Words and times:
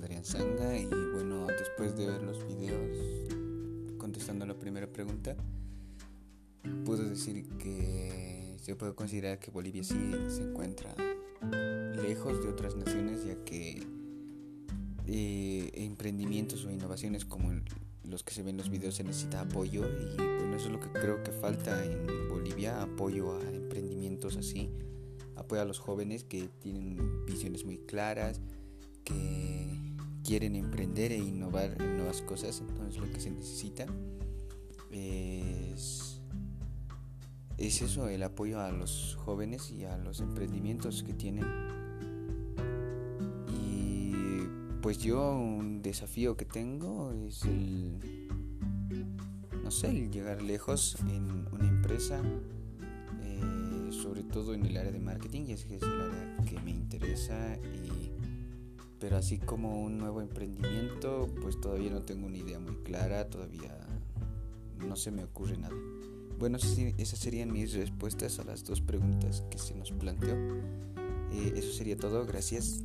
Brian 0.00 0.24
Sanga 0.24 0.76
y 0.76 0.84
bueno, 0.86 1.46
después 1.46 1.96
de 1.96 2.06
ver 2.06 2.20
los 2.20 2.44
videos 2.48 3.28
contestando 3.96 4.44
la 4.44 4.54
primera 4.54 4.88
pregunta, 4.88 5.36
puedo 6.84 7.08
decir 7.08 7.46
que 7.58 8.56
se 8.60 8.74
puede 8.74 8.96
considerar 8.96 9.38
que 9.38 9.52
Bolivia 9.52 9.84
sí 9.84 9.94
se 10.26 10.42
encuentra 10.42 10.92
lejos 12.02 12.42
de 12.42 12.48
otras 12.48 12.74
naciones 12.74 13.24
ya 13.24 13.36
que 13.44 13.86
eh, 15.06 15.70
emprendimientos 15.74 16.64
o 16.64 16.72
innovaciones 16.72 17.24
como 17.24 17.52
los 18.02 18.24
que 18.24 18.34
se 18.34 18.42
ven 18.42 18.54
en 18.54 18.56
los 18.56 18.68
videos 18.68 18.96
se 18.96 19.04
necesita 19.04 19.42
apoyo 19.42 19.86
y 19.86 20.16
bueno 20.16 20.56
eso 20.56 20.66
es 20.66 20.72
lo 20.72 20.80
que 20.80 20.88
creo 20.88 21.22
que 21.22 21.30
falta 21.30 21.84
en 21.84 22.28
Bolivia 22.28 22.82
apoyo 22.82 23.32
a 23.36 23.40
emprendimientos 23.42 24.36
así 24.36 24.70
apoyo 25.40 25.62
a 25.62 25.64
los 25.64 25.78
jóvenes 25.78 26.24
que 26.24 26.48
tienen 26.60 27.24
visiones 27.26 27.64
muy 27.64 27.78
claras 27.78 28.40
que 29.04 29.66
quieren 30.24 30.54
emprender 30.54 31.12
e 31.12 31.18
innovar 31.18 31.80
en 31.80 31.96
nuevas 31.96 32.22
cosas. 32.22 32.60
Entonces 32.60 33.00
lo 33.00 33.10
que 33.10 33.20
se 33.20 33.30
necesita 33.30 33.86
es 34.90 36.20
es 37.58 37.82
eso 37.82 38.08
el 38.08 38.22
apoyo 38.22 38.60
a 38.60 38.72
los 38.72 39.16
jóvenes 39.16 39.70
y 39.70 39.84
a 39.84 39.98
los 39.98 40.20
emprendimientos 40.20 41.02
que 41.02 41.12
tienen. 41.12 41.44
Pues 44.82 44.96
yo 44.96 45.32
un 45.36 45.82
desafío 45.82 46.38
que 46.38 46.46
tengo 46.46 47.12
es 47.12 47.44
el, 47.44 47.98
no 49.62 49.70
sé, 49.70 49.90
el 49.90 50.10
llegar 50.10 50.40
lejos 50.40 50.96
en 51.10 51.46
una 51.52 51.68
empresa, 51.68 52.22
sobre 53.90 54.22
todo 54.22 54.54
en 54.54 54.66
el 54.66 54.76
área 54.76 54.92
de 54.92 55.00
marketing, 55.00 55.46
y 55.48 55.52
es 55.52 55.64
que 55.64 55.76
es 55.76 55.82
el 55.82 56.00
área 56.00 56.36
que 56.48 56.60
me 56.60 56.70
interesa, 56.70 57.56
y, 57.56 58.10
pero 58.98 59.16
así 59.16 59.38
como 59.38 59.82
un 59.82 59.98
nuevo 59.98 60.20
emprendimiento, 60.20 61.28
pues 61.40 61.60
todavía 61.60 61.90
no 61.90 62.02
tengo 62.02 62.26
una 62.26 62.38
idea 62.38 62.58
muy 62.58 62.76
clara, 62.76 63.28
todavía 63.28 63.76
no 64.78 64.96
se 64.96 65.10
me 65.10 65.24
ocurre 65.24 65.56
nada. 65.56 65.76
Bueno, 66.38 66.56
esas 66.56 67.18
serían 67.18 67.52
mis 67.52 67.74
respuestas 67.74 68.38
a 68.38 68.44
las 68.44 68.64
dos 68.64 68.80
preguntas 68.80 69.44
que 69.50 69.58
se 69.58 69.74
nos 69.74 69.92
planteó. 69.92 70.34
Eh, 71.32 71.52
eso 71.56 71.72
sería 71.72 71.96
todo, 71.96 72.24
gracias. 72.24 72.82